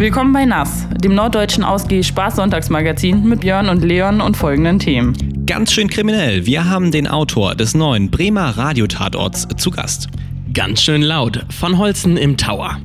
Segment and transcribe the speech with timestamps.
[0.00, 5.44] Willkommen bei Nass, dem norddeutschen Ausgeh Spaß-Sonntagsmagazin mit Björn und Leon und folgenden Themen.
[5.44, 6.46] Ganz schön kriminell.
[6.46, 10.08] Wir haben den Autor des neuen Bremer Radiotatorts zu Gast.
[10.54, 11.44] Ganz schön laut.
[11.50, 12.78] Von Holzen im Tower.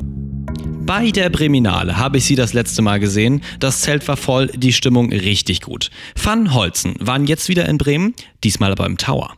[0.85, 3.39] Bei der Breminale habe ich sie das letzte Mal gesehen.
[3.61, 5.91] Das Zelt war voll, die Stimmung richtig gut.
[6.21, 8.13] Van Holzen waren jetzt wieder in Bremen,
[8.43, 9.31] diesmal aber im Tower.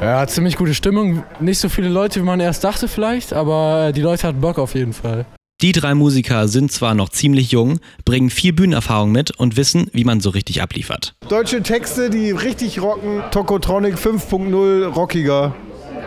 [0.00, 1.22] Ja, ziemlich gute Stimmung.
[1.38, 4.74] Nicht so viele Leute, wie man erst dachte vielleicht, aber die Leute hatten Bock auf
[4.74, 5.26] jeden Fall.
[5.62, 10.04] Die drei Musiker sind zwar noch ziemlich jung, bringen viel Bühnenerfahrung mit und wissen, wie
[10.04, 11.14] man so richtig abliefert.
[11.28, 13.22] Deutsche Texte, die richtig rocken.
[13.30, 15.54] Tokotronic 5.0 rockiger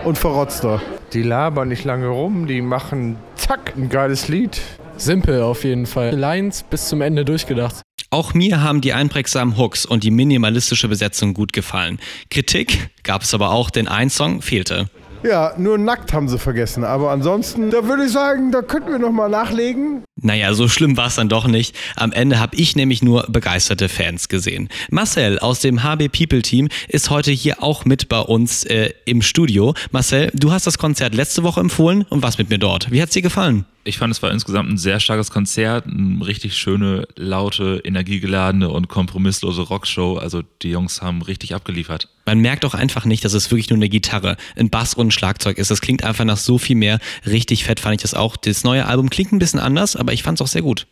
[0.05, 0.81] und verrotzter.
[1.13, 4.59] Die labern nicht lange rum, die machen zack, ein geiles Lied.
[4.97, 6.15] Simpel auf jeden Fall.
[6.15, 7.83] Lines bis zum Ende durchgedacht.
[8.09, 11.99] Auch mir haben die einprägsamen Hooks und die minimalistische Besetzung gut gefallen.
[12.31, 14.89] Kritik gab es aber auch, denn ein Song fehlte.
[15.23, 16.83] Ja, nur nackt haben sie vergessen.
[16.83, 20.03] Aber ansonsten, da würde ich sagen, da könnten wir nochmal nachlegen.
[20.21, 21.75] Naja, so schlimm war es dann doch nicht.
[21.95, 24.69] Am Ende habe ich nämlich nur begeisterte Fans gesehen.
[24.89, 29.21] Marcel aus dem HB People Team ist heute hier auch mit bei uns äh, im
[29.21, 29.73] Studio.
[29.91, 32.91] Marcel, du hast das Konzert letzte Woche empfohlen und warst mit mir dort.
[32.91, 33.65] Wie hat es dir gefallen?
[33.85, 38.87] Ich fand, es war insgesamt ein sehr starkes Konzert, eine richtig schöne, laute, energiegeladene und
[38.87, 40.17] kompromisslose Rockshow.
[40.17, 42.07] Also die Jungs haben richtig abgeliefert.
[42.25, 45.11] Man merkt auch einfach nicht, dass es wirklich nur eine Gitarre, ein Bass und ein
[45.11, 45.69] Schlagzeug ist.
[45.69, 46.99] Das klingt einfach nach so viel mehr.
[47.25, 48.37] Richtig fett fand ich das auch.
[48.37, 50.87] Das neue Album klingt ein bisschen anders, aber ich fand es auch sehr gut.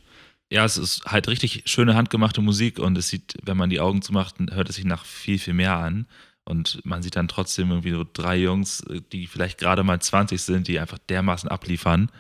[0.49, 4.01] Ja, es ist halt richtig schöne handgemachte Musik und es sieht, wenn man die Augen
[4.01, 6.07] zumacht, hört es sich nach viel, viel mehr an.
[6.43, 8.83] Und man sieht dann trotzdem irgendwie so drei Jungs,
[9.13, 12.11] die vielleicht gerade mal 20 sind, die einfach dermaßen abliefern.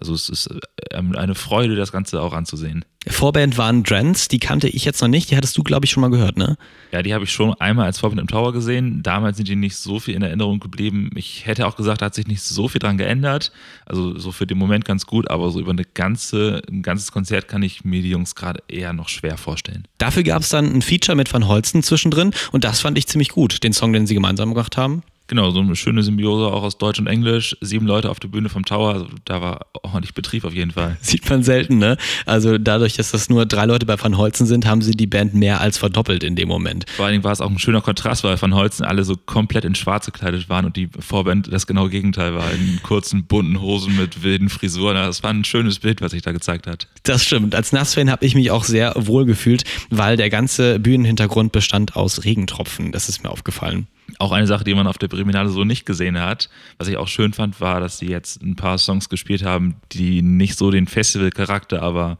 [0.00, 0.48] Also es ist
[0.92, 2.84] ähm, eine Freude, das Ganze auch anzusehen.
[3.08, 6.02] Vorband waren Drents, die kannte ich jetzt noch nicht, die hattest du, glaube ich, schon
[6.02, 6.56] mal gehört, ne?
[6.92, 9.02] Ja, die habe ich schon einmal als Vorband im Tower gesehen.
[9.02, 11.10] Damals sind die nicht so viel in Erinnerung geblieben.
[11.16, 13.50] Ich hätte auch gesagt, da hat sich nicht so viel dran geändert.
[13.86, 17.48] Also so für den Moment ganz gut, aber so über eine ganze, ein ganzes Konzert
[17.48, 19.88] kann ich mir die Jungs gerade eher noch schwer vorstellen.
[19.98, 23.30] Dafür gab es dann ein Feature mit Van Holzen zwischendrin und das fand ich ziemlich
[23.30, 25.02] gut, den Song, den sie gemeinsam gemacht haben.
[25.28, 27.54] Genau, so eine schöne Symbiose auch aus Deutsch und Englisch.
[27.60, 30.96] Sieben Leute auf der Bühne vom Tower, also da war ordentlich Betrieb auf jeden Fall.
[31.02, 31.98] Sieht man selten, ne?
[32.24, 35.34] Also dadurch, dass das nur drei Leute bei Van Holzen sind, haben sie die Band
[35.34, 36.86] mehr als verdoppelt in dem Moment.
[36.96, 39.66] Vor allen Dingen war es auch ein schöner Kontrast, weil Van Holzen alle so komplett
[39.66, 43.98] in schwarz gekleidet waren und die Vorband das genaue Gegenteil war, in kurzen, bunten Hosen
[43.98, 44.96] mit wilden Frisuren.
[44.96, 46.88] Das war ein schönes Bild, was sich da gezeigt hat.
[47.02, 47.54] Das stimmt.
[47.54, 52.24] Als Nassfan habe ich mich auch sehr wohl gefühlt, weil der ganze Bühnenhintergrund bestand aus
[52.24, 52.92] Regentropfen.
[52.92, 53.88] Das ist mir aufgefallen.
[54.18, 56.48] Auch eine Sache, die man auf der Breminale so nicht gesehen hat,
[56.78, 60.22] was ich auch schön fand, war, dass sie jetzt ein paar Songs gespielt haben, die
[60.22, 62.18] nicht so den Festivalcharakter, aber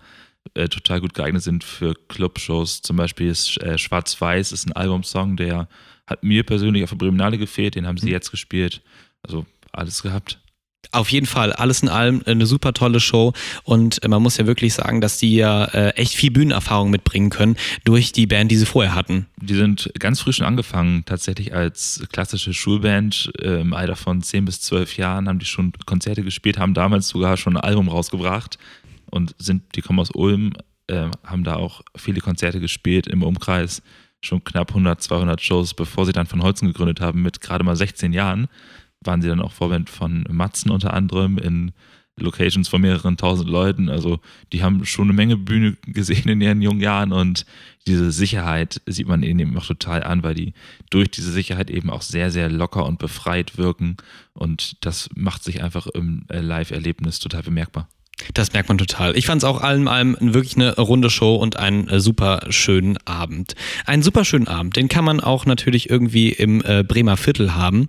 [0.54, 2.82] äh, total gut geeignet sind für Clubshows.
[2.82, 5.69] Zum Beispiel ist äh, Schwarz-Weiß ist ein Albumsong, der
[6.06, 8.82] hat mir persönlich auf der Breminale gefehlt, den haben sie jetzt gespielt.
[9.22, 10.38] Also alles gehabt.
[10.91, 13.34] Auf jeden Fall, alles in allem eine super tolle Show
[13.65, 17.56] und man muss ja wirklich sagen, dass die ja äh, echt viel Bühnenerfahrung mitbringen können
[17.84, 19.27] durch die Band, die sie vorher hatten.
[19.37, 23.31] Die sind ganz früh schon angefangen, tatsächlich als klassische Schulband.
[23.39, 27.09] Äh, Im Alter von 10 bis 12 Jahren haben die schon Konzerte gespielt, haben damals
[27.09, 28.56] sogar schon ein Album rausgebracht
[29.10, 30.55] und sind, die kommen aus Ulm,
[30.87, 33.83] äh, haben da auch viele Konzerte gespielt im Umkreis,
[34.22, 37.77] schon knapp 100, 200 Shows, bevor sie dann von Holzen gegründet haben mit gerade mal
[37.77, 38.49] 16 Jahren
[39.09, 41.73] waren sie dann auch Vorband von Matzen unter anderem in
[42.21, 43.89] Locations von mehreren tausend Leuten.
[43.89, 44.21] Also
[44.53, 47.47] die haben schon eine Menge Bühne gesehen in ihren jungen Jahren und
[47.87, 50.53] diese Sicherheit sieht man ihnen eben auch total an, weil die
[50.91, 53.97] durch diese Sicherheit eben auch sehr, sehr locker und befreit wirken
[54.35, 57.89] und das macht sich einfach im Live-Erlebnis total bemerkbar.
[58.34, 59.17] Das merkt man total.
[59.17, 62.99] Ich fand es auch allem allem wirklich eine runde Show und einen äh, super schönen
[63.05, 63.55] Abend.
[63.87, 67.89] Einen super schönen Abend, den kann man auch natürlich irgendwie im äh, Bremer Viertel haben.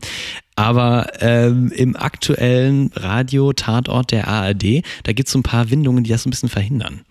[0.55, 6.09] Aber ähm, im aktuellen Radio-Tatort der ARD, da gibt es so ein paar Windungen, die
[6.09, 7.01] das ein bisschen verhindern.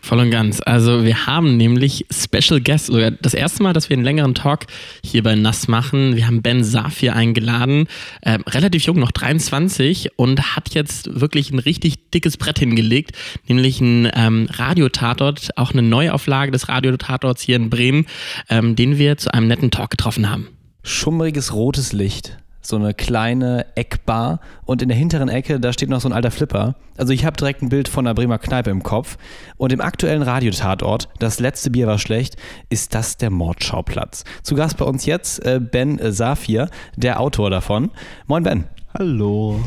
[0.00, 0.62] Voll und ganz.
[0.64, 4.66] Also wir haben nämlich Special Guests, sogar das erste Mal, dass wir einen längeren Talk
[5.04, 6.16] hier bei Nass machen.
[6.16, 7.88] Wir haben Ben Safir eingeladen,
[8.22, 13.12] äh, relativ jung, noch 23 und hat jetzt wirklich ein richtig dickes Brett hingelegt,
[13.48, 18.06] nämlich ein ähm, Radiotatort, auch eine Neuauflage des Radiotatorts hier in Bremen,
[18.48, 20.48] ähm, den wir zu einem netten Talk getroffen haben.
[20.82, 26.00] Schummriges rotes Licht so eine kleine Eckbar und in der hinteren Ecke, da steht noch
[26.00, 26.74] so ein alter Flipper.
[26.96, 29.16] Also ich habe direkt ein Bild von einer Bremer Kneipe im Kopf.
[29.56, 32.36] Und im aktuellen Radiotatort, das letzte Bier war schlecht,
[32.68, 34.24] ist das der Mordschauplatz.
[34.42, 37.90] Zu Gast bei uns jetzt äh, Ben Safir, der Autor davon.
[38.26, 38.64] Moin Ben.
[38.96, 39.60] Hallo.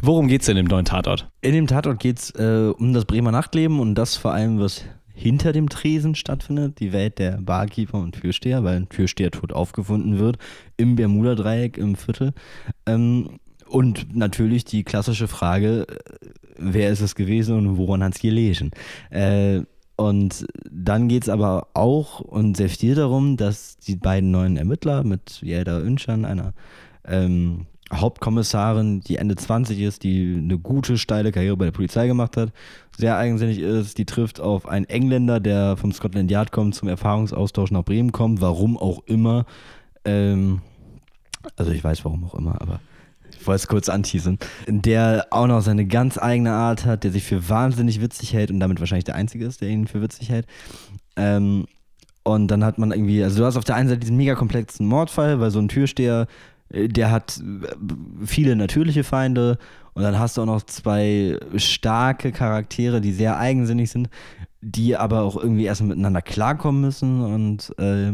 [0.00, 1.28] Worum geht es in dem neuen Tatort?
[1.40, 4.84] In dem Tatort geht es äh, um das Bremer Nachtleben und das vor allem, was
[5.14, 10.18] hinter dem Tresen stattfindet, die Welt der Barkeeper und Türsteher, weil ein Türsteher tot aufgefunden
[10.18, 10.38] wird,
[10.76, 12.32] im Bermuda-Dreieck im Viertel.
[12.84, 15.86] Ähm, und natürlich die klassische Frage,
[16.58, 18.72] wer ist es gewesen und woran hat es gelegen.
[19.10, 19.62] Äh,
[19.96, 25.04] und dann geht es aber auch und sehr viel darum, dass die beiden neuen Ermittler
[25.04, 26.52] mit Jelda Önschan, einer
[27.06, 27.66] ähm,
[28.00, 32.52] Hauptkommissarin, die Ende 20 ist, die eine gute, steile Karriere bei der Polizei gemacht hat,
[32.96, 37.70] sehr eigensinnig ist, die trifft auf einen Engländer, der vom Scotland Yard kommt, zum Erfahrungsaustausch
[37.70, 39.46] nach Bremen kommt, warum auch immer.
[40.04, 40.60] Ähm,
[41.56, 42.80] also ich weiß warum auch immer, aber
[43.38, 47.24] ich wollte es kurz anteasern, der auch noch seine ganz eigene Art hat, der sich
[47.24, 50.46] für wahnsinnig witzig hält und damit wahrscheinlich der Einzige ist, der ihn für witzig hält.
[51.16, 51.66] Ähm,
[52.22, 54.86] und dann hat man irgendwie, also du hast auf der einen Seite diesen mega komplexen
[54.86, 56.26] Mordfall, weil so ein Türsteher,
[56.74, 59.58] der hat äh, viele natürliche Feinde
[59.94, 64.08] und dann hast du auch noch zwei starke Charaktere, die sehr eigensinnig sind,
[64.60, 68.12] die aber auch irgendwie erstmal miteinander klarkommen müssen und äh,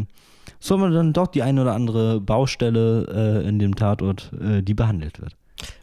[0.59, 3.07] so haben wir dann doch die eine oder andere Baustelle
[3.45, 5.37] äh, in dem Tatort, äh, die behandelt wird.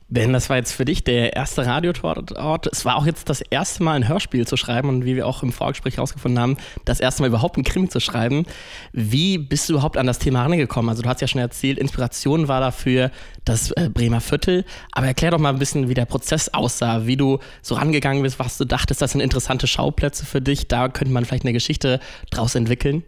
[0.09, 2.67] Ben, das war jetzt für dich der erste Radiotatort.
[2.67, 5.43] Es war auch jetzt das erste Mal ein Hörspiel zu schreiben und wie wir auch
[5.43, 8.45] im Vorgespräch herausgefunden haben, das erste Mal überhaupt ein Krimi zu schreiben.
[8.93, 10.89] Wie bist du überhaupt an das Thema herangekommen?
[10.89, 13.11] Also du hast ja schon erzählt, Inspiration war dafür
[13.43, 14.63] das äh, Bremer Viertel.
[14.93, 18.39] Aber erklär doch mal ein bisschen, wie der Prozess aussah, wie du so rangegangen bist,
[18.39, 20.69] was du dachtest, das sind interessante Schauplätze für dich.
[20.69, 21.99] Da könnte man vielleicht eine Geschichte
[22.31, 23.03] draus entwickeln.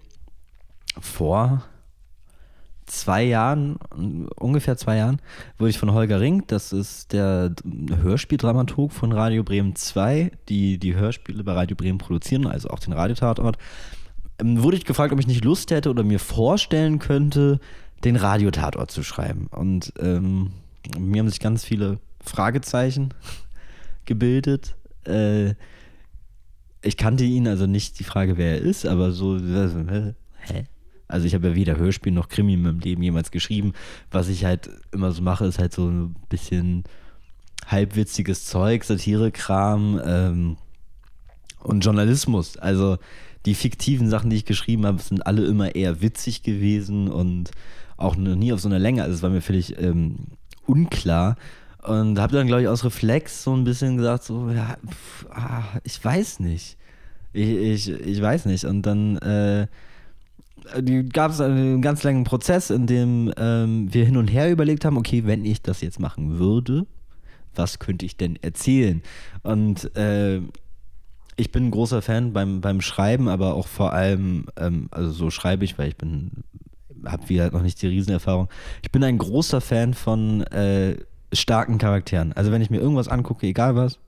[0.99, 1.63] Vor
[2.89, 3.77] zwei Jahren,
[4.35, 5.21] ungefähr zwei Jahren,
[5.57, 7.53] wurde ich von Holger Ring, das ist der
[8.01, 12.93] Hörspieldramaturg von Radio Bremen 2, die die Hörspiele bei Radio Bremen produzieren, also auch den
[12.93, 13.57] Radiotatort,
[14.39, 17.59] ähm, wurde ich gefragt, ob ich nicht Lust hätte oder mir vorstellen könnte,
[18.03, 19.47] den Radiotatort zu schreiben.
[19.51, 20.51] Und ähm,
[20.97, 23.13] mir haben sich ganz viele Fragezeichen
[24.05, 24.75] gebildet.
[25.05, 25.53] Äh,
[26.81, 30.13] ich kannte ihn, also nicht die Frage, wer er ist, aber so, hä?
[31.09, 33.73] Also ich habe ja weder Hörspiel noch Krimi in meinem Leben jemals geschrieben.
[34.11, 36.83] Was ich halt immer so mache, ist halt so ein bisschen
[37.67, 40.57] halbwitziges Zeug, Satirekram ähm,
[41.61, 42.57] und Journalismus.
[42.57, 42.97] Also
[43.45, 47.51] die fiktiven Sachen, die ich geschrieben habe, sind alle immer eher witzig gewesen und
[47.97, 49.03] auch noch nie auf so einer Länge.
[49.03, 50.15] Also es war mir völlig ähm,
[50.65, 51.35] unklar.
[51.81, 55.63] Und habe dann, glaube ich, aus Reflex so ein bisschen gesagt, so, ja, pf, ah,
[55.83, 56.77] ich weiß nicht.
[57.33, 58.65] Ich, ich, ich weiß nicht.
[58.65, 59.67] Und dann äh,
[61.13, 64.97] gab es einen ganz langen Prozess, in dem ähm, wir hin und her überlegt haben,
[64.97, 66.85] okay, wenn ich das jetzt machen würde,
[67.55, 69.01] was könnte ich denn erzählen?
[69.43, 70.41] Und äh,
[71.35, 75.29] ich bin ein großer Fan beim, beim Schreiben, aber auch vor allem, ähm, also so
[75.29, 76.43] schreibe ich, weil ich bin,
[77.05, 78.49] habe wieder noch nicht die Riesenerfahrung.
[78.83, 80.97] Ich bin ein großer Fan von äh,
[81.33, 82.33] starken Charakteren.
[82.33, 83.99] Also wenn ich mir irgendwas angucke, egal was,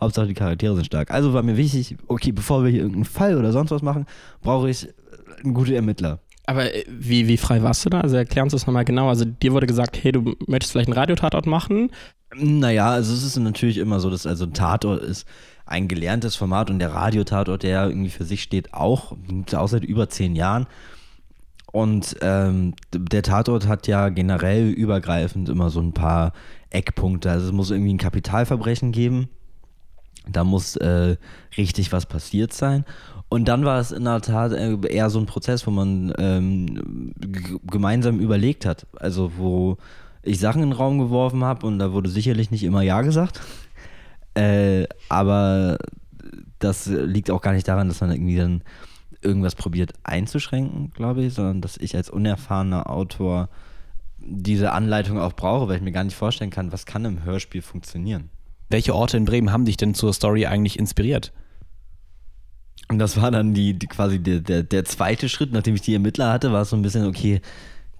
[0.00, 1.10] Hauptsache die Charaktere sind stark.
[1.10, 4.06] Also war mir wichtig, okay, bevor wir hier irgendeinen Fall oder sonst was machen,
[4.40, 4.88] brauche ich
[5.44, 6.20] ein guter Ermittler.
[6.46, 8.00] Aber äh, wie, wie frei warst du da?
[8.00, 9.08] Also erklär uns das nochmal genau.
[9.08, 11.90] Also dir wurde gesagt, hey, du möchtest vielleicht einen Radiotatort machen.
[12.34, 15.26] Naja, also es ist natürlich immer so, dass also ein Tatort ist
[15.66, 19.16] ein gelerntes Format und der Radiotatort, der irgendwie für sich steht, auch,
[19.54, 20.66] auch seit über zehn Jahren.
[21.72, 26.32] Und ähm, der Tatort hat ja generell übergreifend immer so ein paar
[26.70, 27.30] Eckpunkte.
[27.30, 29.28] Also es muss irgendwie ein Kapitalverbrechen geben.
[30.32, 31.16] Da muss äh,
[31.56, 32.84] richtig was passiert sein.
[33.28, 37.12] Und dann war es in der Tat äh, eher so ein Prozess, wo man ähm,
[37.70, 38.86] gemeinsam überlegt hat.
[38.96, 39.76] Also wo
[40.22, 43.40] ich Sachen in den Raum geworfen habe und da wurde sicherlich nicht immer Ja gesagt.
[44.34, 45.78] Äh, aber
[46.58, 48.62] das liegt auch gar nicht daran, dass man irgendwie dann
[49.22, 53.48] irgendwas probiert einzuschränken, glaube ich, sondern dass ich als unerfahrener Autor
[54.18, 57.62] diese Anleitung auch brauche, weil ich mir gar nicht vorstellen kann, was kann im Hörspiel
[57.62, 58.28] funktionieren.
[58.70, 61.32] Welche Orte in Bremen haben dich denn zur Story eigentlich inspiriert?
[62.88, 65.94] Und das war dann die, die quasi der, der, der zweite Schritt, nachdem ich die
[65.94, 67.40] Ermittler hatte, war es so ein bisschen, okay,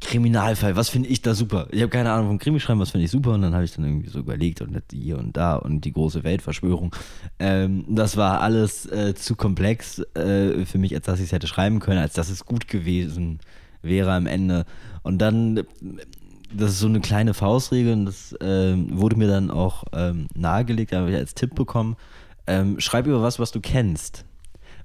[0.00, 1.68] Kriminalfall, was finde ich da super?
[1.70, 3.32] Ich habe keine Ahnung vom Krimi schreiben, was finde ich super?
[3.32, 6.24] Und dann habe ich dann irgendwie so überlegt und hier und da und die große
[6.24, 6.94] Weltverschwörung.
[7.38, 11.46] Ähm, das war alles äh, zu komplex äh, für mich, als dass ich es hätte
[11.46, 13.40] schreiben können, als dass es gut gewesen
[13.82, 14.64] wäre am Ende.
[15.02, 15.64] Und dann,
[16.52, 20.92] das ist so eine kleine Faustregel und das äh, wurde mir dann auch ähm, nahegelegt,
[20.92, 21.96] habe ich als Tipp bekommen.
[22.46, 24.24] Ähm, schreib über was, was du kennst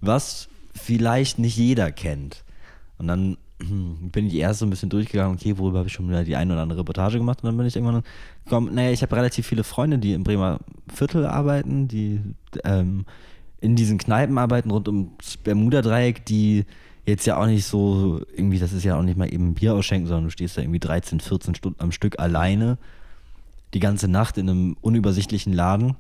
[0.02, 2.44] was vielleicht nicht jeder kennt.
[2.98, 6.24] Und dann bin ich erst so ein bisschen durchgegangen, okay, worüber habe ich schon wieder
[6.24, 8.04] die eine oder andere Reportage gemacht und dann bin ich irgendwann
[8.44, 10.60] gekommen, naja, ich habe relativ viele Freunde, die im Bremer
[10.94, 12.20] Viertel arbeiten, die
[12.66, 13.06] ähm,
[13.62, 16.66] in diesen Kneipen arbeiten rund ums Bermuda-Dreieck, die
[17.06, 20.08] jetzt ja auch nicht so, irgendwie, das ist ja auch nicht mal eben Bier ausschenken,
[20.08, 22.78] sondern du stehst da irgendwie 13, 14 Stunden am Stück alleine,
[23.74, 25.96] die ganze Nacht in einem unübersichtlichen Laden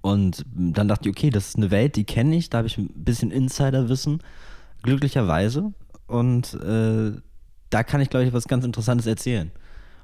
[0.00, 2.78] und dann dachte ich, okay, das ist eine Welt, die kenne ich, da habe ich
[2.78, 4.22] ein bisschen Insiderwissen,
[4.82, 5.72] glücklicherweise.
[6.06, 7.12] Und äh,
[7.70, 9.50] da kann ich, glaube ich, was ganz Interessantes erzählen.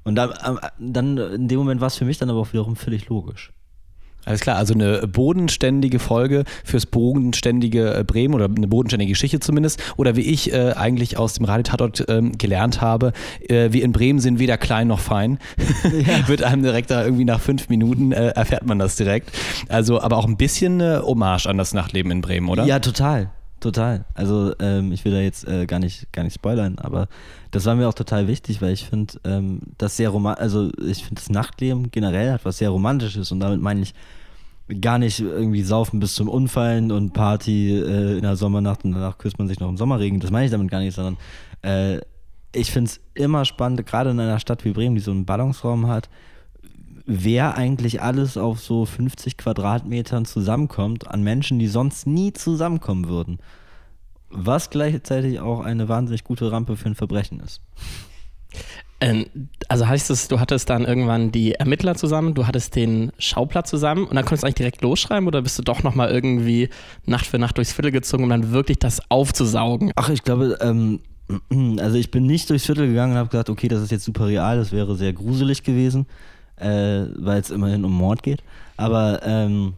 [0.05, 0.33] Und dann,
[0.79, 3.52] dann in dem Moment war es für mich dann aber auch wiederum völlig logisch.
[4.25, 9.83] Alles klar, also eine bodenständige Folge fürs bodenständige äh, Bremen oder eine bodenständige Geschichte zumindest.
[9.97, 13.12] Oder wie ich äh, eigentlich aus dem Radiotatort ähm, gelernt habe,
[13.49, 15.38] äh, wir in Bremen sind weder klein noch fein.
[16.26, 19.31] Wird einem direkt da irgendwie nach fünf Minuten äh, erfährt man das direkt.
[19.69, 22.64] Also aber auch ein bisschen äh, Hommage an das Nachtleben in Bremen, oder?
[22.64, 23.31] Ja, total.
[23.62, 24.04] Total.
[24.14, 27.07] Also ähm, ich will da jetzt äh, gar, nicht, gar nicht spoilern, aber
[27.52, 31.04] das war mir auch total wichtig, weil ich finde, ähm, das sehr romantisch, also ich
[31.04, 33.95] finde das Nachtleben generell hat was sehr Romantisches und damit meine ich
[34.81, 39.16] gar nicht irgendwie saufen bis zum Unfallen und Party äh, in der Sommernacht und danach
[39.16, 40.19] küsst man sich noch im Sommerregen.
[40.19, 41.16] Das meine ich damit gar nicht, sondern
[41.62, 42.00] äh,
[42.52, 45.87] ich finde es immer spannend, gerade in einer Stadt wie Bremen, die so einen Ballungsraum
[45.87, 46.11] hat,
[47.06, 53.38] wer eigentlich alles auf so 50 Quadratmetern zusammenkommt an Menschen, die sonst nie zusammenkommen würden.
[54.30, 57.61] Was gleichzeitig auch eine wahnsinnig gute Rampe für ein Verbrechen ist.
[59.02, 59.26] Ähm,
[59.68, 64.04] also heißt es, du hattest dann irgendwann die Ermittler zusammen, du hattest den Schauplatz zusammen
[64.04, 66.68] und dann konntest du eigentlich direkt losschreiben oder bist du doch nochmal irgendwie
[67.04, 69.90] Nacht für Nacht durchs Viertel gezogen, um dann wirklich das aufzusaugen?
[69.97, 71.00] Ach, ich glaube, ähm,
[71.80, 74.26] also ich bin nicht durchs Viertel gegangen und habe gesagt, okay, das ist jetzt super
[74.26, 76.06] real, das wäre sehr gruselig gewesen,
[76.62, 78.42] äh, weil es immerhin um Mord geht.
[78.76, 79.75] Aber ähm,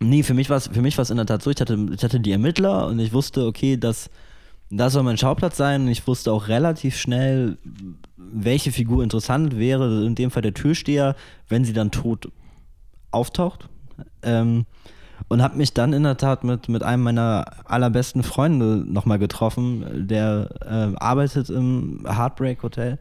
[0.00, 2.02] nee, für mich war es für mich war's in der Tat so, ich hatte, ich
[2.02, 4.10] hatte die Ermittler und ich wusste, okay, das,
[4.70, 7.58] das soll mein Schauplatz sein und ich wusste auch relativ schnell,
[8.16, 11.14] welche Figur interessant wäre, in dem Fall der Türsteher,
[11.48, 12.30] wenn sie dann tot
[13.10, 13.68] auftaucht.
[14.22, 14.66] Ähm,
[15.28, 20.06] und habe mich dann in der Tat mit, mit einem meiner allerbesten Freunde nochmal getroffen,
[20.06, 22.98] der äh, arbeitet im Heartbreak Hotel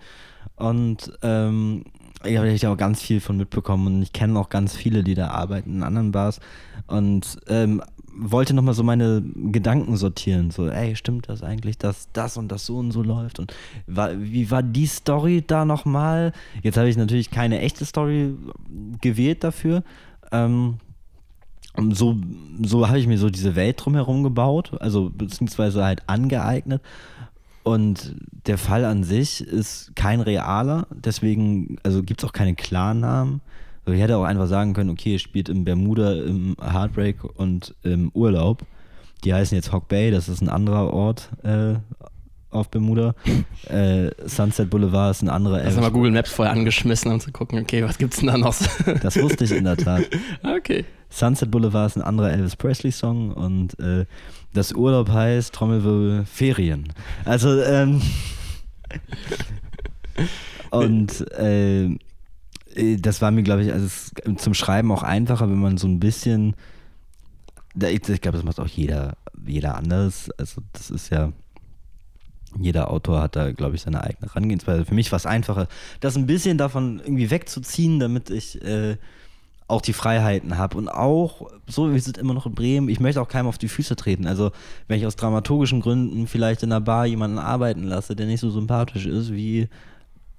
[0.56, 1.84] und ähm,
[2.28, 5.16] ich habe ich auch ganz viel von mitbekommen und ich kenne auch ganz viele, die
[5.16, 6.40] da arbeiten in anderen Bars
[6.88, 7.82] und ähm,
[8.18, 10.52] wollte nochmal so meine Gedanken sortieren.
[10.52, 13.40] So, ey, stimmt das eigentlich, dass das und das so und so läuft?
[13.40, 13.54] Und
[13.88, 16.32] war, wie war die Story da nochmal?
[16.64, 18.36] Jetzt habe ich natürlich keine echte Story
[19.02, 19.84] gewählt dafür.
[20.32, 20.76] Ähm,
[21.92, 22.16] so,
[22.64, 26.82] so habe ich mir so diese Welt drumherum gebaut, also beziehungsweise halt angeeignet.
[27.66, 33.42] Und der Fall an sich ist kein realer, deswegen, also gibt es auch keine Klarnamen.
[33.84, 37.74] Also ich hätte auch einfach sagen können, okay, ihr spielt im Bermuda, im Heartbreak und
[37.82, 38.64] im Urlaub.
[39.24, 41.74] Die heißen jetzt Hawk Bay, das ist ein anderer Ort äh,
[42.56, 43.14] auf Bermuda.
[43.70, 47.32] äh, Sunset Boulevard ist ein anderer Hast du mal Google Maps vorher angeschmissen, um zu
[47.32, 48.56] gucken, okay, was gibt's denn da noch?
[49.02, 50.04] das wusste ich in der Tat.
[50.44, 50.86] okay.
[51.10, 54.06] Sunset Boulevard ist ein anderer Elvis Presley Song und äh,
[54.54, 56.92] das Urlaub heißt Trommelwirbel Ferien.
[57.26, 58.02] Also, ähm,
[60.72, 61.98] und äh,
[62.98, 63.88] das war mir, glaube ich, also
[64.38, 66.56] zum Schreiben auch einfacher, wenn man so ein bisschen,
[67.76, 70.30] ich, ich glaube, das macht auch jeder, jeder anders.
[70.38, 71.32] Also, das ist ja,
[72.60, 74.86] jeder Autor hat da, glaube ich, seine eigene Herangehensweise.
[74.86, 75.68] Für mich war es einfacher,
[76.00, 78.98] das ein bisschen davon irgendwie wegzuziehen, damit ich äh,
[79.68, 80.78] auch die Freiheiten habe.
[80.78, 83.68] Und auch, so wie es immer noch in Bremen, ich möchte auch keinem auf die
[83.68, 84.28] Füße treten.
[84.28, 84.52] Also,
[84.88, 88.50] wenn ich aus dramaturgischen Gründen vielleicht in einer Bar jemanden arbeiten lasse, der nicht so
[88.50, 89.68] sympathisch ist, wie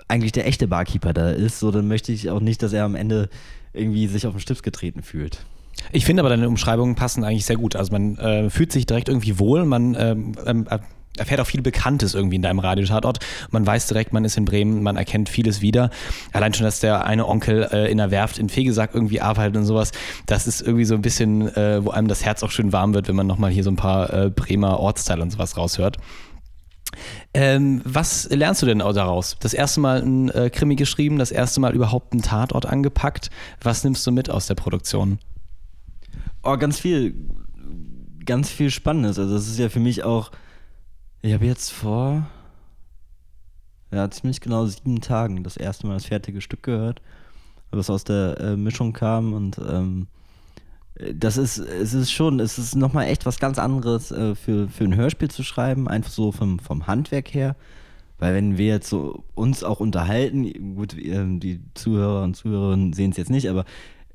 [0.09, 2.95] eigentlich der echte Barkeeper da ist, so dann möchte ich auch nicht, dass er am
[2.95, 3.29] Ende
[3.73, 5.45] irgendwie sich auf den Stift getreten fühlt.
[5.93, 7.77] Ich finde aber deine Umschreibungen passen eigentlich sehr gut.
[7.77, 10.69] Also man äh, fühlt sich direkt irgendwie wohl, man ähm, ähm,
[11.19, 13.19] erfährt auch viel Bekanntes irgendwie in deinem Radiotatort.
[13.51, 15.91] Man weiß direkt, man ist in Bremen, man erkennt vieles wieder.
[16.33, 19.65] Allein schon, dass der eine Onkel äh, in der Werft in Fegesack irgendwie arbeitet und
[19.65, 19.93] sowas,
[20.27, 23.09] das ist irgendwie so ein bisschen, äh, wo einem das Herz auch schön warm wird,
[23.09, 25.99] wenn man nochmal hier so ein paar äh, Bremer Ortsteile und sowas raushört.
[27.35, 29.37] Ähm, was lernst du denn daraus?
[29.41, 33.31] Das erste Mal ein äh, Krimi geschrieben, das erste Mal überhaupt einen Tatort angepackt.
[33.63, 35.19] Was nimmst du mit aus der Produktion?
[36.43, 37.15] Oh, ganz viel,
[38.25, 39.19] ganz viel Spannendes.
[39.19, 40.31] Also das ist ja für mich auch
[41.27, 42.27] ich habe jetzt vor
[43.93, 47.03] ja, ziemlich genau sieben Tagen das erste Mal das fertige Stück gehört,
[47.71, 50.07] was aus der äh, Mischung kam und ähm,
[51.15, 54.85] das ist, es ist schon, es ist nochmal echt was ganz anderes äh, für, für
[54.85, 57.55] ein Hörspiel zu schreiben, einfach so vom, vom Handwerk her.
[58.19, 63.11] Weil wenn wir jetzt so uns auch unterhalten, gut, ähm, die Zuhörer und Zuhörerinnen sehen
[63.11, 63.67] es jetzt nicht, aber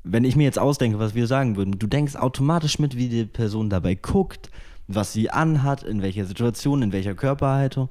[0.02, 3.26] wenn ich mir jetzt ausdenke, was wir sagen würden, du denkst automatisch mit, wie die
[3.26, 4.50] Person dabei guckt,
[4.94, 7.88] was sie anhat, in welcher Situation, in welcher Körperhaltung.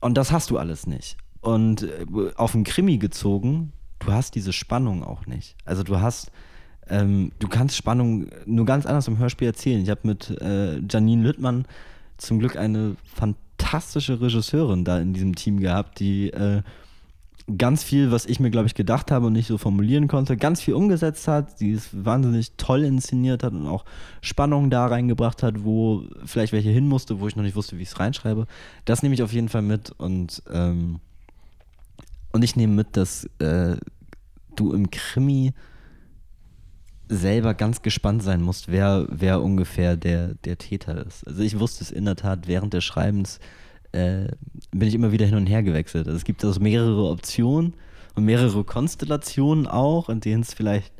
[0.00, 1.16] Und das hast du alles nicht.
[1.40, 5.56] Und äh, auf einen Krimi gezogen, du hast diese Spannung auch nicht.
[5.64, 6.30] Also du hast,
[6.88, 9.82] ähm, du kannst Spannung nur ganz anders im Hörspiel erzählen.
[9.82, 11.66] Ich habe mit äh, Janine Lüttmann
[12.16, 16.62] zum Glück eine fantastische Regisseurin da in diesem Team gehabt, die äh,
[17.58, 20.60] ganz viel, was ich mir, glaube ich, gedacht habe und nicht so formulieren konnte, ganz
[20.60, 23.84] viel umgesetzt hat, die es wahnsinnig toll inszeniert hat und auch
[24.20, 27.82] Spannung da reingebracht hat, wo vielleicht welche hin musste, wo ich noch nicht wusste, wie
[27.82, 28.46] ich es reinschreibe.
[28.84, 31.00] Das nehme ich auf jeden Fall mit und, ähm,
[32.32, 33.76] und ich nehme mit, dass äh,
[34.54, 35.52] du im Krimi
[37.08, 41.26] selber ganz gespannt sein musst, wer, wer ungefähr der, der Täter ist.
[41.26, 43.38] Also ich wusste es in der Tat während des Schreibens,
[43.92, 44.28] äh,
[44.70, 46.06] bin ich immer wieder hin und her gewechselt.
[46.06, 47.74] Also es gibt also mehrere Optionen
[48.14, 50.92] und mehrere Konstellationen auch, in denen es vielleicht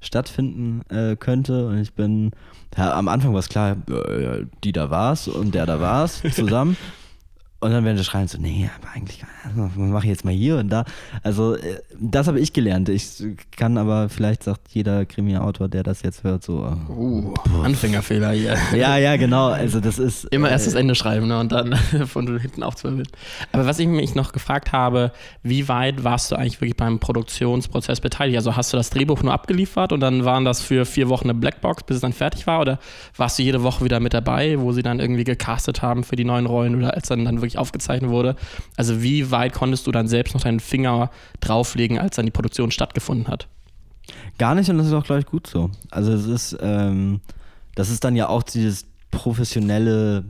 [0.00, 1.66] stattfinden äh, könnte.
[1.66, 2.32] Und ich bin,
[2.76, 6.76] ja, am Anfang war es klar, äh, die da war's und der da war's zusammen.
[7.64, 10.58] Und dann werden sie schreien so, nee, aber eigentlich, was mache ich jetzt mal hier
[10.58, 10.84] und da.
[11.22, 12.90] Also äh, das habe ich gelernt.
[12.90, 13.22] Ich
[13.56, 16.66] kann aber, vielleicht sagt jeder Krimi-Autor, der das jetzt hört, so.
[16.66, 18.58] äh, Uh, Anfängerfehler hier.
[18.76, 19.46] Ja, ja, genau.
[19.46, 20.24] Also das ist.
[20.24, 21.38] Immer erst das äh, Ende schreiben ne?
[21.40, 21.74] und dann
[22.06, 23.08] von hinten aufzuwirbeln.
[23.52, 28.02] Aber was ich mich noch gefragt habe, wie weit warst du eigentlich wirklich beim Produktionsprozess
[28.02, 28.36] beteiligt?
[28.36, 31.34] Also hast du das Drehbuch nur abgeliefert und dann waren das für vier Wochen eine
[31.34, 32.60] Blackbox, bis es dann fertig war?
[32.60, 32.78] Oder
[33.16, 36.24] warst du jede Woche wieder mit dabei, wo sie dann irgendwie gecastet haben für die
[36.24, 38.36] neuen Rollen oder als dann, dann wirklich aufgezeichnet wurde?
[38.76, 42.70] Also wie weit konntest du dann selbst noch deinen Finger drauflegen, als dann die Produktion
[42.70, 43.48] stattgefunden hat?
[44.38, 45.70] Gar nicht und das ist auch, glaube ich, gut so.
[45.90, 47.20] Also es ist, ähm,
[47.74, 50.24] das ist dann ja auch dieses professionelle,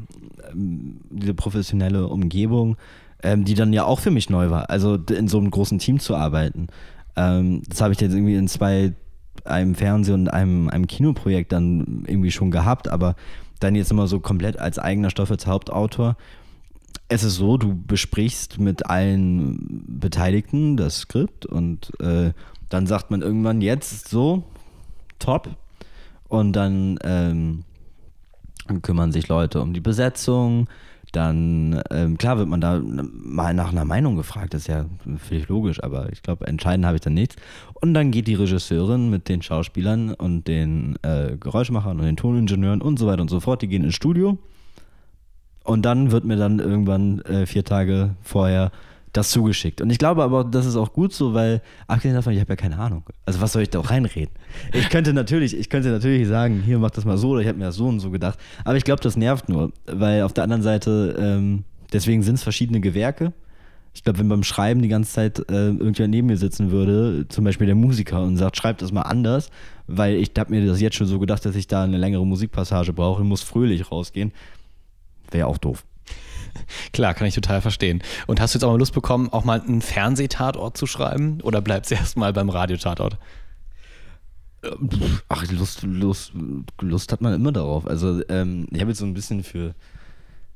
[0.50, 2.76] ähm, diese professionelle Umgebung,
[3.22, 4.70] ähm, die dann ja auch für mich neu war.
[4.70, 6.68] Also in so einem großen Team zu arbeiten.
[7.16, 8.92] Ähm, das habe ich jetzt irgendwie in zwei,
[9.44, 13.16] einem Fernseh- und einem, einem Kinoprojekt dann irgendwie schon gehabt, aber
[13.60, 16.16] dann jetzt immer so komplett als eigener Stoff als Hauptautor.
[17.08, 22.32] Es ist so, du besprichst mit allen Beteiligten das Skript und äh,
[22.70, 24.44] dann sagt man irgendwann jetzt so,
[25.18, 25.50] top.
[26.28, 27.64] Und dann ähm,
[28.82, 30.68] kümmern sich Leute um die Besetzung.
[31.12, 34.86] Dann, ähm, klar wird man da mal nach einer Meinung gefragt, das ist ja
[35.18, 37.36] völlig logisch, aber ich glaube, entscheiden habe ich dann nichts.
[37.74, 42.82] Und dann geht die Regisseurin mit den Schauspielern und den äh, Geräuschmachern und den Toningenieuren
[42.82, 44.38] und so weiter und so fort, die gehen ins Studio.
[45.64, 48.70] Und dann wird mir dann irgendwann äh, vier Tage vorher
[49.14, 49.80] das zugeschickt.
[49.80, 52.56] Und ich glaube aber, das ist auch gut so, weil abgesehen davon, ich habe ja
[52.56, 53.04] keine Ahnung.
[53.24, 54.34] Also was soll ich da auch reinreden?
[54.72, 57.58] Ich könnte natürlich, ich könnte natürlich sagen, hier mach das mal so oder ich habe
[57.58, 58.38] mir das so und so gedacht.
[58.64, 62.42] Aber ich glaube, das nervt nur, weil auf der anderen Seite, ähm, deswegen sind es
[62.42, 63.32] verschiedene Gewerke.
[63.94, 67.44] Ich glaube, wenn beim Schreiben die ganze Zeit äh, irgendwer neben mir sitzen würde, zum
[67.44, 69.50] Beispiel der Musiker und sagt, schreib das mal anders,
[69.86, 72.92] weil ich habe mir das jetzt schon so gedacht, dass ich da eine längere Musikpassage
[72.92, 74.32] brauche und muss fröhlich rausgehen,
[75.34, 75.84] wäre auch doof.
[76.92, 78.02] Klar, kann ich total verstehen.
[78.26, 81.40] Und hast du jetzt auch mal Lust bekommen, auch mal einen Fernsehtatort zu schreiben?
[81.42, 83.18] Oder bleibst du erstmal beim Radiotatort?
[85.28, 86.32] Ach, Lust, Lust,
[86.80, 87.86] Lust hat man immer darauf.
[87.86, 89.74] Also, ähm, ich habe jetzt so ein bisschen für,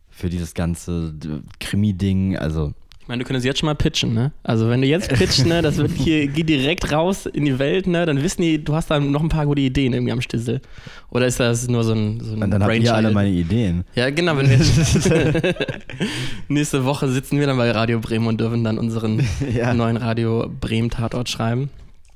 [0.08, 1.14] für dieses ganze
[1.60, 2.72] Krimi-Ding, also
[3.08, 4.32] Ich meine, du könntest jetzt schon mal pitchen, ne?
[4.42, 7.86] Also wenn du jetzt pitchst, ne, das wird hier, geht direkt raus in die Welt,
[7.86, 8.04] ne?
[8.04, 10.60] Dann wissen die, du hast da noch ein paar gute Ideen irgendwie am Stissel.
[11.08, 13.84] Oder ist das nur so ein, so ein Und dann habt ihr alle meine Ideen.
[13.94, 14.36] Ja, genau.
[14.36, 14.58] Wenn wir
[16.48, 19.72] Nächste Woche sitzen wir dann bei Radio Bremen und dürfen dann unseren Ja.
[19.72, 21.70] neuen Radio Bremen Tatort schreiben.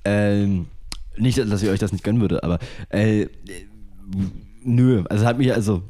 [0.04, 0.66] Ähm,
[1.16, 2.58] nicht, dass ich euch das nicht gönnen würde, aber
[2.90, 3.28] äh,
[4.62, 5.84] nö, also hat mich, also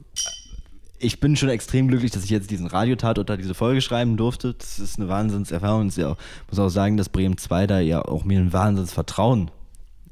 [1.03, 4.55] ich bin schon extrem glücklich, dass ich jetzt diesen Radiotat oder diese Folge schreiben durfte.
[4.55, 5.89] Das ist eine Wahnsinnserfahrung.
[5.89, 9.51] Ich muss auch sagen, dass Bremen 2 da ja auch mir ein Wahnsinnsvertrauen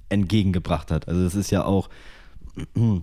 [0.09, 1.09] entgegengebracht hat.
[1.09, 1.89] Also es ist ja auch,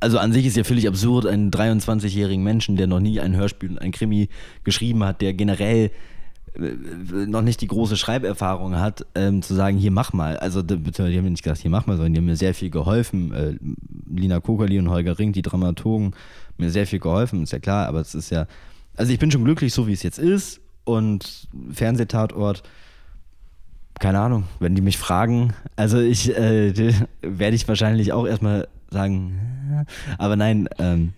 [0.00, 3.70] also an sich ist ja völlig absurd, einen 23-jährigen Menschen, der noch nie ein Hörspiel
[3.70, 4.28] und ein Krimi
[4.62, 5.90] geschrieben hat, der generell
[6.54, 10.36] äh, noch nicht die große Schreiberfahrung hat, ähm, zu sagen, hier mach mal.
[10.36, 12.70] Also die haben mir nicht gesagt, hier mach mal, sondern die haben mir sehr viel
[12.70, 13.32] geholfen.
[13.32, 13.56] Äh,
[14.08, 16.14] Lina Kokerli und Holger Ring, die Dramaturgen,
[16.60, 18.46] mir sehr viel geholfen, ist ja klar, aber es ist ja,
[18.96, 22.62] also ich bin schon glücklich, so wie es jetzt ist und Fernsehtatort,
[23.98, 26.72] keine Ahnung, wenn die mich fragen, also ich äh,
[27.22, 29.38] werde ich wahrscheinlich auch erstmal sagen,
[29.72, 29.84] äh,
[30.18, 31.12] aber nein, ähm,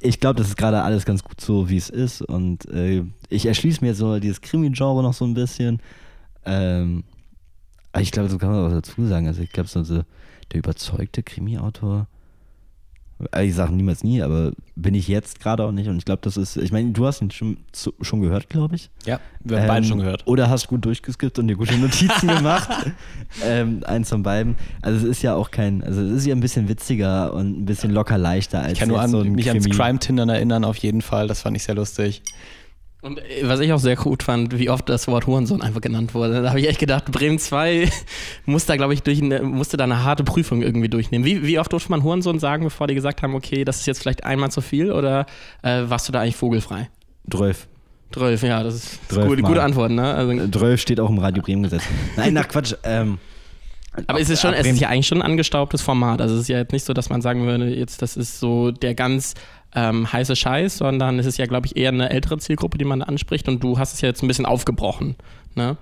[0.00, 3.46] ich glaube, das ist gerade alles ganz gut so, wie es ist und äh, ich
[3.46, 5.80] erschließe mir so dieses Krimi-Genre noch so ein bisschen.
[6.44, 7.04] Ähm,
[7.98, 10.04] ich glaube, so kann man auch dazu sagen, also ich glaube, so der
[10.58, 12.06] überzeugte Krimi-Autor,
[13.42, 16.36] ich sage niemals nie, aber bin ich jetzt gerade auch nicht und ich glaube, das
[16.36, 17.56] ist, ich meine, du hast ihn schon,
[18.00, 18.90] schon gehört, glaube ich.
[19.06, 20.24] Ja, wir haben beide Ähm, schon gehört.
[20.26, 22.68] Oder hast gut durchgeskippt und dir gute Notizen gemacht.
[23.44, 24.54] ähm, eins von beiden.
[24.82, 27.64] Also es ist ja auch kein, also es ist ja ein bisschen witziger und ein
[27.64, 29.76] bisschen locker leichter als Ich kann nur an, so mich ans Krimi.
[29.76, 31.26] Crime-Tindern erinnern, auf jeden Fall.
[31.26, 32.22] Das fand ich sehr lustig.
[33.00, 36.14] Und äh, was ich auch sehr gut fand, wie oft das Wort Hurensohn einfach genannt
[36.14, 36.42] wurde.
[36.42, 37.88] Da habe ich echt gedacht, Bremen 2
[38.46, 41.24] muss da, glaube ich, durch eine, musste da eine harte Prüfung irgendwie durchnehmen.
[41.24, 44.00] Wie, wie oft durfte man Hurensohn sagen, bevor die gesagt haben, okay, das ist jetzt
[44.00, 45.26] vielleicht einmal zu viel oder
[45.62, 46.88] äh, warst du da eigentlich vogelfrei?
[47.26, 47.68] Drölf.
[48.10, 50.14] Drölf, ja, das ist, ist Drölf gute, Antwort, ne?
[50.14, 51.82] Also, Drölf steht auch im Radio Bremen Gesetz.
[52.16, 52.74] Nein, nach Quatsch.
[52.82, 53.18] Ähm,
[54.06, 56.20] aber es ist schon, es ist ja eigentlich schon ein angestaubtes Format.
[56.20, 58.70] Also es ist ja jetzt nicht so, dass man sagen würde, jetzt das ist so
[58.70, 59.34] der ganz
[59.74, 63.02] ähm, heiße Scheiß, sondern es ist ja, glaube ich, eher eine ältere Zielgruppe, die man
[63.02, 65.16] anspricht und du hast es ja jetzt ein bisschen aufgebrochen.
[65.54, 65.76] Ne?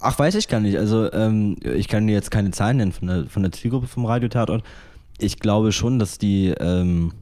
[0.00, 0.78] Ach, weiß ich gar nicht.
[0.78, 4.06] Also, ähm, ich kann dir jetzt keine Zahlen nennen von der, von der Zielgruppe vom
[4.06, 4.62] Radiotatort.
[5.18, 7.12] Ich glaube schon, dass die, ähm,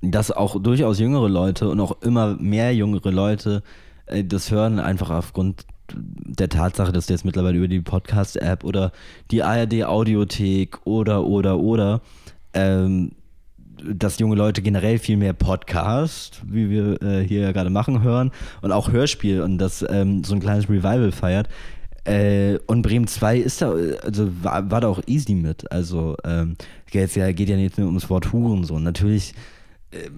[0.00, 3.62] dass auch durchaus jüngere Leute und auch immer mehr jüngere Leute
[4.06, 8.92] äh, das hören, einfach aufgrund der Tatsache, dass du jetzt mittlerweile über die Podcast-App oder
[9.30, 12.00] die ARD-Audiothek oder, oder, oder,
[12.52, 13.12] ähm,
[13.84, 18.30] dass junge Leute generell viel mehr Podcast, wie wir äh, hier ja gerade machen, hören
[18.62, 21.48] und auch Hörspiel und das ähm, so ein kleines Revival feiert.
[22.04, 25.70] Äh, und Bremen 2 ist da, also war, war da auch easy mit.
[25.70, 26.56] Also ähm,
[26.90, 28.82] jetzt ja, geht ja nicht nur ums Wort Hurensohn.
[28.82, 29.34] Natürlich
[29.90, 30.08] äh,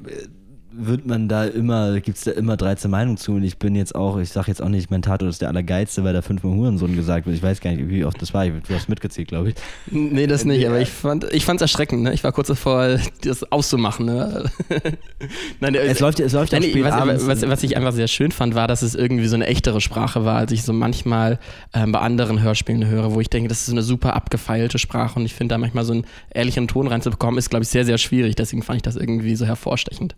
[0.86, 3.94] wird man da immer, gibt es da immer 13 Meinungen zu und ich bin jetzt
[3.94, 6.96] auch, ich sage jetzt auch nicht, mein Tatort ist der Allergeilste, weil da fünfmal Hurensohn
[6.96, 7.36] gesagt wird.
[7.36, 8.46] Ich weiß gar nicht, wie oft das war.
[8.46, 9.54] Du hast mitgezählt, glaube ich.
[9.90, 12.12] Nee, das nicht, aber ich fand ich fand's erschreckend, ne?
[12.12, 14.50] Ich war kurz davor, das auszumachen, ne?
[15.60, 18.54] Nein, Es läuft, es läuft Nein, spät was, was, was ich einfach sehr schön fand,
[18.54, 21.38] war, dass es irgendwie so eine echtere Sprache war, als ich so manchmal
[21.74, 25.18] ähm, bei anderen Hörspielen höre, wo ich denke, das ist so eine super abgefeilte Sprache
[25.18, 27.98] und ich finde da manchmal so einen ehrlichen Ton reinzubekommen, ist, glaube ich, sehr, sehr
[27.98, 28.36] schwierig.
[28.36, 30.14] Deswegen fand ich das irgendwie so hervorstechend.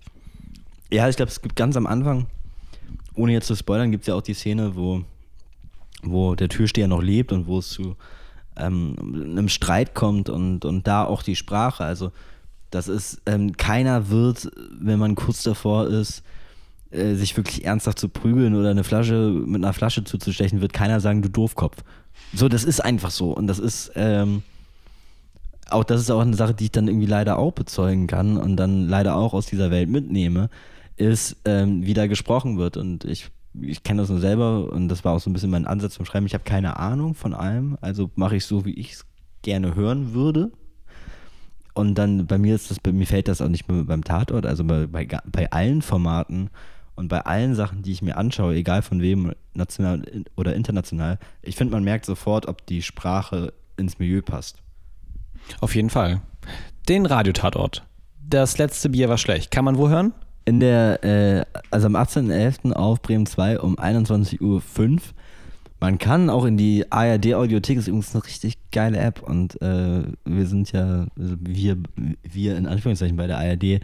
[0.93, 2.27] Ja, ich glaube, es gibt ganz am Anfang,
[3.15, 5.03] ohne jetzt zu spoilern, gibt es ja auch die Szene, wo,
[6.03, 7.97] wo der Türsteher noch lebt und wo es zu
[8.59, 11.83] ähm, einem Streit kommt und, und da auch die Sprache.
[11.83, 12.13] Also,
[12.71, 16.23] das ist, ähm, keiner wird, wenn man kurz davor ist,
[16.91, 21.01] äh, sich wirklich ernsthaft zu prügeln oder eine Flasche mit einer Flasche zuzustechen, wird keiner
[21.01, 21.83] sagen, du Doofkopf.
[22.35, 23.33] So, das ist einfach so.
[23.33, 24.43] Und das ist, ähm,
[25.71, 28.57] auch das ist auch eine Sache, die ich dann irgendwie leider auch bezeugen kann und
[28.57, 30.51] dann leider auch aus dieser Welt mitnehme,
[30.97, 32.77] ist, ähm, wie da gesprochen wird.
[32.77, 35.67] Und ich, ich kenne das nur selber und das war auch so ein bisschen mein
[35.67, 36.27] Ansatz zum Schreiben.
[36.27, 39.07] Ich habe keine Ahnung von allem, also mache ich so, wie ich es
[39.43, 40.53] gerne hören würde.
[41.75, 44.45] Und dann bei mir ist das, bei mir fällt das auch nicht nur beim Tatort,
[44.47, 46.51] also bei, bei, bei allen Formaten
[46.95, 50.03] und bei allen Sachen, die ich mir anschaue, egal von wem, national
[50.37, 54.59] oder international, ich finde, man merkt sofort, ob die Sprache ins Milieu passt.
[55.61, 56.21] Auf jeden Fall.
[56.89, 57.87] Den Radiotatort.
[58.21, 59.51] Das letzte Bier war schlecht.
[59.51, 60.13] Kann man wo hören?
[60.45, 62.73] In der, äh, also am 18.11.
[62.73, 65.01] auf Bremen 2 um 21.05 Uhr.
[65.81, 70.47] Man kann auch in die ARD-Audiothek, ist übrigens eine richtig geile App und äh, wir
[70.47, 71.77] sind ja, also wir,
[72.23, 73.81] wir in Anführungszeichen bei der ARD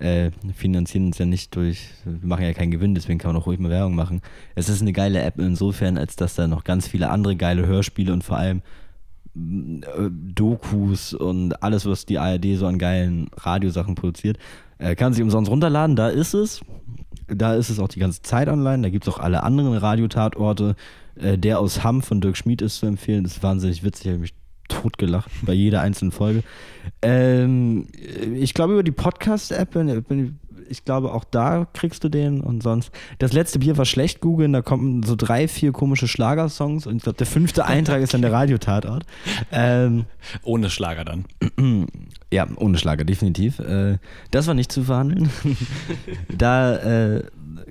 [0.00, 3.46] äh, finanzieren uns ja nicht durch, wir machen ja keinen Gewinn, deswegen kann man auch
[3.46, 4.20] ruhig mal Werbung machen.
[4.54, 8.12] Es ist eine geile App insofern, als dass da noch ganz viele andere geile Hörspiele
[8.12, 8.62] und vor allem
[9.34, 14.38] Dokus und alles, was die ARD so an geilen Radiosachen produziert,
[14.78, 15.96] äh, kann sich umsonst runterladen.
[15.96, 16.60] Da ist es.
[17.28, 18.82] Da ist es auch die ganze Zeit online.
[18.82, 20.74] Da gibt es auch alle anderen Radiotatorte.
[21.16, 23.24] Äh, der aus Hamm von Dirk Schmid ist zu empfehlen.
[23.24, 24.06] Das ist wahnsinnig witzig.
[24.06, 24.34] Ich habe mich
[24.68, 26.42] totgelacht bei jeder einzelnen Folge.
[27.02, 27.86] Ähm,
[28.34, 30.38] ich glaube, über die Podcast-App, bin- bin-
[30.70, 32.90] ich glaube, auch da kriegst du den und sonst.
[33.18, 37.02] Das letzte Bier war schlecht googeln, da kommen so drei, vier komische Schlagersongs und ich
[37.02, 39.04] glaube, der fünfte Eintrag ist dann der Radiotatort.
[39.52, 40.06] Ähm,
[40.42, 41.24] Ohne Schlager dann.
[42.32, 43.58] ja, ohne Schlager, definitiv.
[43.58, 43.98] Äh,
[44.30, 45.30] das war nicht zu verhandeln.
[46.28, 47.24] da äh,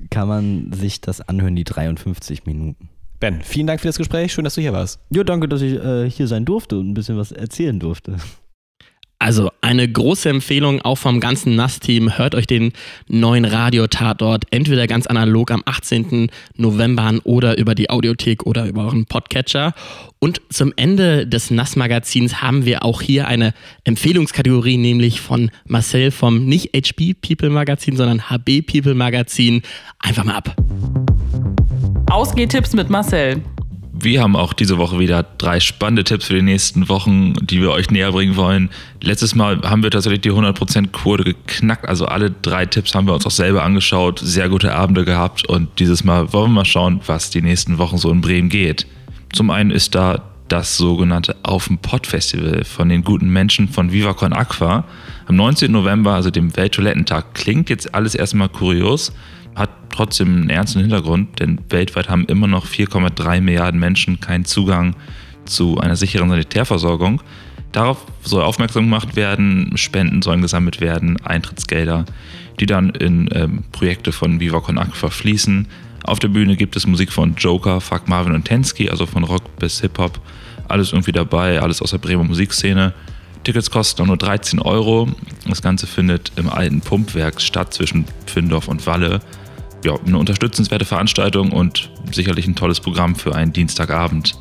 [0.10, 2.90] kann man sich das anhören, die 53 Minuten.
[3.20, 4.32] Ben, vielen Dank für das Gespräch.
[4.32, 5.00] Schön, dass du hier warst.
[5.10, 8.18] Ja, danke, dass ich äh, hier sein durfte und ein bisschen was erzählen durfte.
[9.22, 12.18] Also eine große Empfehlung auch vom ganzen NAS-Team.
[12.18, 12.72] Hört euch den
[13.10, 16.32] neuen Radiotatort entweder ganz analog am 18.
[16.56, 19.74] November an oder über die Audiothek oder über euren Podcatcher.
[20.20, 23.54] Und zum Ende des NAS-Magazins haben wir auch hier eine
[23.84, 29.64] Empfehlungskategorie, nämlich von Marcel vom nicht HB People Magazin, sondern HB People Magazin.
[30.00, 30.56] Einfach mal ab.
[32.10, 33.42] Ausgehtipps mit Marcel.
[34.02, 37.72] Wir haben auch diese Woche wieder drei spannende Tipps für die nächsten Wochen, die wir
[37.72, 38.70] euch näher bringen wollen.
[39.02, 41.86] Letztes Mal haben wir tatsächlich die 100%-Quote geknackt.
[41.86, 45.80] Also alle drei Tipps haben wir uns auch selber angeschaut, sehr gute Abende gehabt und
[45.80, 48.88] dieses Mal wollen wir mal schauen, was die nächsten Wochen so in Bremen geht.
[49.34, 53.92] Zum einen ist da das sogenannte Auf dem Pott Festival von den guten Menschen von
[53.92, 54.86] Viva Con Aqua.
[55.28, 55.72] Am 19.
[55.72, 59.12] November, also dem Welttoilettentag, klingt jetzt alles erstmal kurios,
[59.60, 64.96] hat trotzdem einen ernsten Hintergrund, denn weltweit haben immer noch 4,3 Milliarden Menschen keinen Zugang
[65.46, 67.22] zu einer sicheren Sanitärversorgung.
[67.72, 72.06] Darauf soll aufmerksam gemacht werden, Spenden sollen gesammelt werden, Eintrittsgelder,
[72.60, 75.68] die dann in ähm, Projekte von Viva Con Aqua fließen.
[76.04, 79.60] Auf der Bühne gibt es Musik von Joker, Fuck Marvin und Tensky, also von Rock
[79.60, 80.20] bis Hip-Hop.
[80.68, 82.94] Alles irgendwie dabei, alles aus der Bremer Musikszene.
[83.44, 85.08] Tickets kosten auch nur 13 Euro.
[85.48, 89.22] Das Ganze findet im alten Pumpwerk statt zwischen Pfindorf und Walle.
[89.84, 94.36] Ja, eine unterstützenswerte Veranstaltung und sicherlich ein tolles Programm für einen Dienstagabend.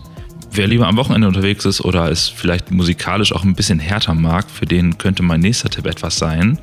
[0.50, 4.50] Wer lieber am Wochenende unterwegs ist oder es vielleicht musikalisch auch ein bisschen härter mag,
[4.50, 6.58] für den könnte mein nächster Tipp etwas sein.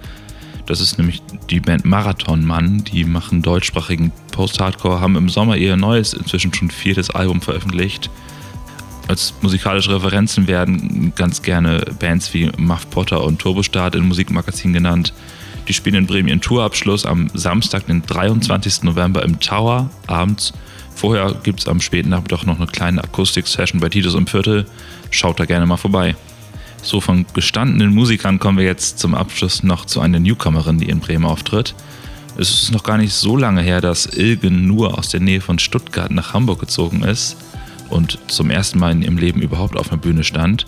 [0.66, 2.84] Das ist nämlich die Band Marathon Mann.
[2.84, 8.10] Die machen deutschsprachigen Post-Hardcore, haben im Sommer ihr neues, inzwischen schon viertes Album veröffentlicht.
[9.08, 15.14] Als musikalische Referenzen werden ganz gerne Bands wie Muff Potter und Turbostart in Musikmagazinen genannt.
[15.68, 18.84] Die spielen in Bremen ihren Tourabschluss am Samstag, den 23.
[18.84, 20.54] November im Tower abends.
[20.94, 24.66] Vorher gibt es am späten Nachmittag noch eine kleine Akustik-Session bei Titus im Viertel.
[25.10, 26.16] Schaut da gerne mal vorbei.
[26.82, 31.00] So von gestandenen Musikern kommen wir jetzt zum Abschluss noch zu einer Newcomerin, die in
[31.00, 31.74] Bremen auftritt.
[32.38, 35.58] Es ist noch gar nicht so lange her, dass Ilgen nur aus der Nähe von
[35.58, 37.38] Stuttgart nach Hamburg gezogen ist
[37.90, 40.66] und zum ersten Mal in ihrem Leben überhaupt auf einer Bühne stand.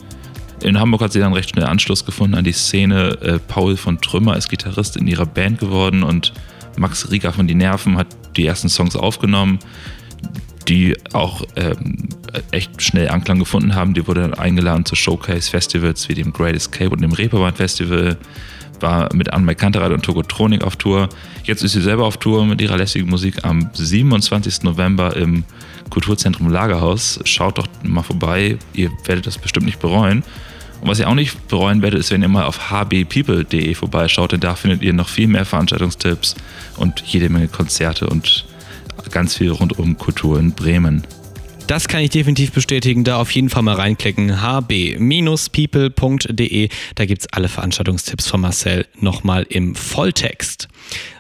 [0.64, 3.18] In Hamburg hat sie dann recht schnell Anschluss gefunden an die Szene.
[3.22, 6.34] Äh, Paul von Trümmer ist Gitarrist in ihrer Band geworden und
[6.78, 9.60] Max Rieger von Die Nerven hat die ersten Songs aufgenommen
[10.68, 12.10] die auch ähm,
[12.52, 13.94] echt schnell Anklang gefunden haben.
[13.94, 18.18] Die wurde dann eingeladen zu Showcase-Festivals wie dem Great Escape und dem Reeperbahn Festival.
[18.80, 21.10] War mit Anne Kantereit und Togotronik auf Tour.
[21.44, 24.64] Jetzt ist sie selber auf Tour mit ihrer lässigen Musik am 27.
[24.64, 25.46] November im
[25.90, 27.20] Kulturzentrum Lagerhaus.
[27.24, 30.24] Schaut doch mal vorbei, ihr werdet das bestimmt nicht bereuen.
[30.82, 34.40] Und was ihr auch nicht bereuen werdet, ist, wenn ihr mal auf hbpeople.de vorbeischaut, denn
[34.40, 36.36] da findet ihr noch viel mehr Veranstaltungstipps
[36.78, 38.46] und jede Menge Konzerte und
[39.12, 41.04] ganz viel rund um Kultur in Bremen.
[41.68, 43.04] Das kann ich definitiv bestätigen.
[43.04, 44.42] Da auf jeden Fall mal reinklicken.
[44.42, 44.70] hb-people.de.
[46.96, 50.70] Da gibt es alle Veranstaltungstipps von Marcel nochmal im Volltext.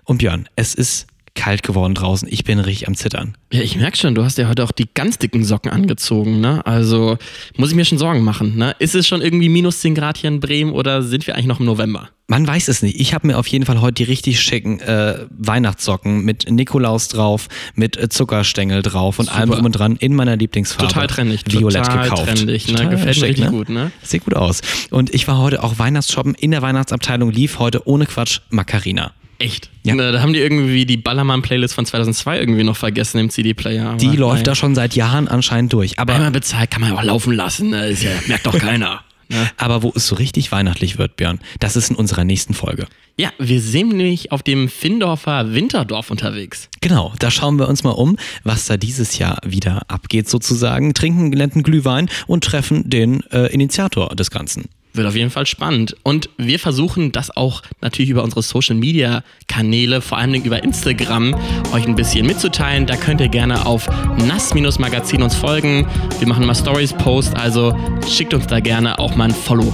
[0.05, 1.07] Und Björn, es ist
[1.37, 2.27] kalt geworden draußen.
[2.29, 3.35] Ich bin richtig am Zittern.
[3.53, 6.65] Ja, ich merke schon, du hast ja heute auch die ganz dicken Socken angezogen, ne?
[6.65, 7.17] Also
[7.55, 8.75] muss ich mir schon Sorgen machen, ne?
[8.79, 11.59] Ist es schon irgendwie minus 10 Grad hier in Bremen oder sind wir eigentlich noch
[11.61, 12.09] im November?
[12.29, 12.99] Man weiß es nicht.
[12.99, 17.47] Ich habe mir auf jeden Fall heute die richtig schicken äh, Weihnachtssocken mit Nikolaus drauf,
[17.75, 19.37] mit äh, Zuckerstängel drauf und Super.
[19.37, 20.91] allem drum und dran in meiner Lieblingsfarbe.
[20.91, 21.43] Total trendig.
[21.47, 22.25] Violett total gekauft.
[22.25, 22.73] trendig, ne?
[22.73, 23.51] Total Gefällt mir schick, richtig ne?
[23.51, 23.91] gut, ne?
[24.03, 24.59] Sieht gut aus.
[24.89, 26.35] Und ich war heute auch Weihnachtsshoppen.
[26.35, 29.13] In der Weihnachtsabteilung lief heute ohne Quatsch Macarena.
[29.39, 29.69] Echt?
[29.83, 29.95] Ja.
[29.95, 33.95] Ne, da haben die irgendwie die Ballermann-Playlist von 2002 irgendwie noch vergessen im CD-Player.
[33.97, 35.99] Die läuft da schon seit Jahren anscheinend durch.
[35.99, 37.87] Aber, Einmal bezahlt kann man ja auch laufen lassen, ne?
[37.87, 39.01] Ist ja, merkt doch keiner.
[39.29, 39.49] Ne?
[39.57, 42.87] aber wo es so richtig weihnachtlich wird, Björn, das ist in unserer nächsten Folge.
[43.17, 46.69] Ja, wir sind nämlich auf dem Findorfer Winterdorf unterwegs.
[46.79, 51.25] Genau, da schauen wir uns mal um, was da dieses Jahr wieder abgeht sozusagen, trinken
[51.25, 54.69] einen netten Glühwein und treffen den äh, Initiator des Ganzen.
[54.93, 55.95] Wird auf jeden Fall spannend.
[56.03, 60.63] Und wir versuchen das auch natürlich über unsere Social Media Kanäle, vor allen Dingen über
[60.63, 61.35] Instagram,
[61.73, 62.85] euch ein bisschen mitzuteilen.
[62.85, 63.87] Da könnt ihr gerne auf
[64.25, 65.87] nass-magazin uns folgen.
[66.19, 69.71] Wir machen mal Stories Post, also schickt uns da gerne auch mal ein Follow.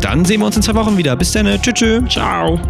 [0.00, 1.16] Dann sehen wir uns in zwei Wochen wieder.
[1.16, 1.74] Bis dann, tschüss.
[1.74, 2.08] tschüss.
[2.08, 2.60] Ciao.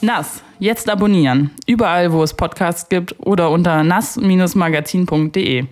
[0.00, 0.42] Nass.
[0.62, 1.50] Jetzt abonnieren.
[1.66, 5.64] Überall, wo es Podcasts gibt oder unter nass-magazin.de.